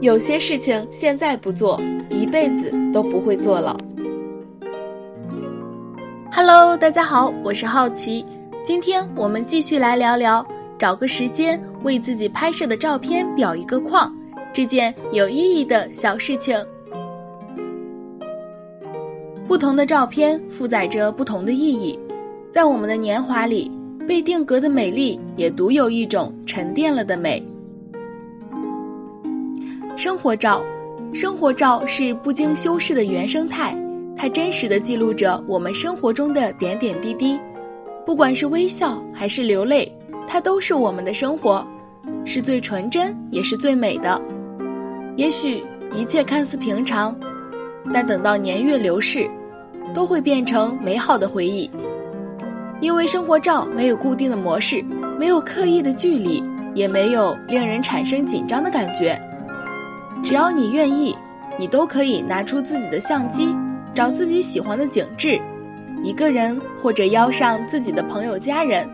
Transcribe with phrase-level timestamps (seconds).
[0.00, 1.80] 有些事情现在不做，
[2.10, 3.78] 一辈子都不会做了。
[6.30, 8.26] Hello，大家好，我是好奇，
[8.62, 10.46] 今天我们继续来聊聊，
[10.76, 14.14] 找个时间为自己拍摄的照片裱一个框，
[14.52, 16.62] 这件有意义的小事情。
[19.48, 21.98] 不同的照片负载着不同的意义，
[22.52, 23.72] 在我们的年华里，
[24.06, 27.42] 被定格的美丽也独有一种沉淀了的美。
[29.96, 30.62] 生活照，
[31.14, 33.74] 生活照是不经修饰的原生态，
[34.14, 37.40] 它真实的记录着我们生活中的点点滴滴，
[38.04, 39.90] 不管是微笑还是流泪，
[40.28, 41.66] 它都是我们的生活，
[42.26, 44.20] 是最纯真也是最美的。
[45.16, 45.64] 也许
[45.94, 47.18] 一切看似平常，
[47.94, 49.30] 但等到年月流逝，
[49.94, 51.70] 都会变成美好的回忆。
[52.82, 54.84] 因为生活照没有固定的模式，
[55.18, 56.44] 没有刻意的距离，
[56.74, 59.18] 也没有令人产生紧张的感觉。
[60.24, 61.16] 只要你愿意，
[61.58, 63.54] 你都可以拿出自己的相机，
[63.94, 65.40] 找自己喜欢的景致，
[66.02, 68.88] 一个人或者邀上自己的朋友家人，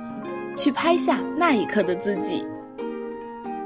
[0.56, 2.44] 去拍下那一刻的自己。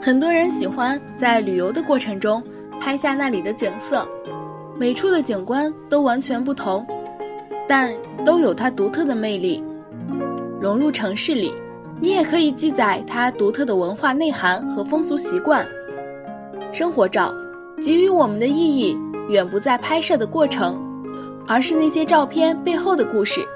[0.01, 2.43] 很多人喜欢在旅游的过程中
[2.81, 4.07] 拍下那里的景色，
[4.79, 6.87] 每处的景观都完全不同，
[7.67, 7.93] 但
[8.25, 9.63] 都有它独特的魅力。
[10.61, 11.53] 融入城市里，
[12.01, 15.67] 你也可以记载它独特的文化内涵和风俗习惯。
[16.73, 17.35] 生活照。
[17.83, 18.97] 给予我们的意义
[19.29, 20.79] 远不在拍摄的过程，
[21.47, 23.47] 而是那些照片背后的故事。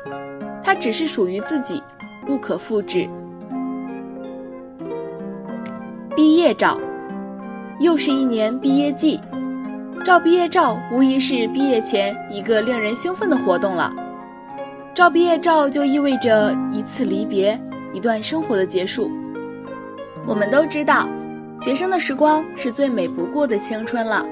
[0.62, 1.82] 它只是属于自己，
[2.26, 3.08] 不可复制。
[6.14, 6.78] 毕业照，
[7.80, 9.18] 又是一年毕业季，
[10.04, 13.92] 照毕业照无疑是毕业前一个令人兴奋的活动了。
[14.92, 17.58] 照毕业照就意味着一次离别，
[17.92, 19.10] 一段生活的结束。
[20.26, 21.08] 我们都知道。
[21.60, 24.26] 学生的时光是最美不过的青春了，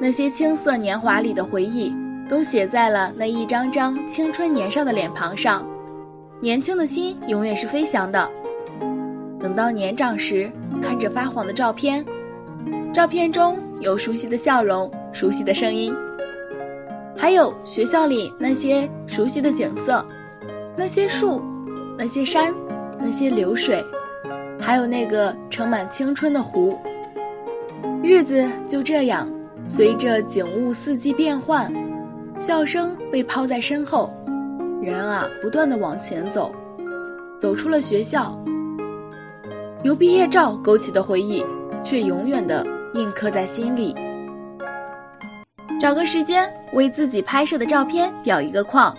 [0.00, 1.92] 那些青涩年华里的回忆，
[2.30, 5.66] 都写在了那一张张青春年少的脸庞上。
[6.40, 8.30] 年轻的心永远是飞翔的。
[9.38, 10.50] 等到年长时，
[10.82, 12.02] 看着发黄的照片，
[12.90, 15.94] 照片中有熟悉的笑容、熟悉的声音，
[17.18, 20.02] 还有学校里那些熟悉的景色，
[20.74, 21.42] 那些树，
[21.98, 22.54] 那些山，
[22.98, 23.84] 那些流水。
[24.58, 26.78] 还有那个盛满青春的湖，
[28.02, 29.28] 日子就这样
[29.66, 31.72] 随着景物四季变换，
[32.38, 34.12] 笑声被抛在身后，
[34.82, 36.52] 人啊不断的往前走，
[37.40, 38.36] 走出了学校，
[39.82, 41.44] 由毕业照勾起的回忆，
[41.84, 43.94] 却永远的印刻在心里。
[45.78, 48.96] 找个时间为自己拍摄的照片裱一个框，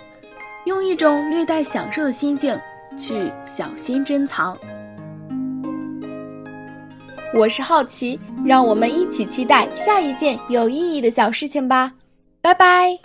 [0.65, 2.57] 用一种略带享受的心境
[2.97, 4.55] 去小心珍藏。
[7.33, 11.91] 我是好奇，让我们一起期待下一件有意义的小事情吧，
[12.41, 12.97] 拜拜。